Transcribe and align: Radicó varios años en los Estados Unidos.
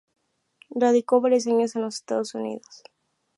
Radicó 0.71 1.21
varios 1.21 1.45
años 1.45 1.75
en 1.75 1.83
los 1.83 1.97
Estados 1.97 2.33
Unidos. 2.33 2.81